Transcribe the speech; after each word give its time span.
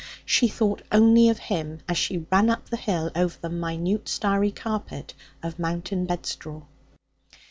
She 0.25 0.47
thought 0.47 0.81
only 0.91 1.29
of 1.29 1.37
him 1.37 1.77
as 1.87 1.95
she 1.95 2.25
ran 2.31 2.49
up 2.49 2.69
the 2.71 2.75
hill 2.75 3.11
over 3.15 3.37
the 3.39 3.51
minute 3.51 4.09
starry 4.09 4.49
carpet 4.49 5.13
of 5.43 5.59
mountain 5.59 6.07
bedstraw. 6.07 6.63